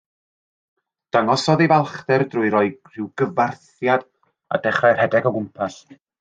[1.15, 4.09] Dangosodd ei falchder drwy roi rhyw gyfarthiad
[4.57, 5.81] a dechrau rhedeg o gwmpas.